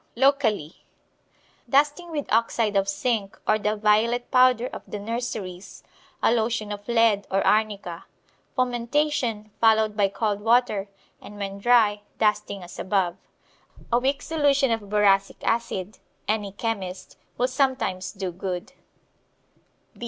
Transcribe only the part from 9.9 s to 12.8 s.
by cold water, and, when dry, dusting as